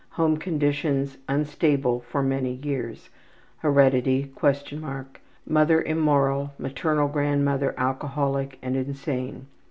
Home 0.17 0.37
conditions: 0.37 1.19
unstable 1.29 1.99
for 1.99 2.23
many 2.23 2.53
years. 2.53 3.11
Heredity(?): 3.59 4.33
mother 5.45 5.81
immoral, 5.83 6.53
maternal 6.57 7.07
grandmother 7.07 7.75
alcoholic 7.77 8.57
and 8.63 8.75
insane. 8.75 9.45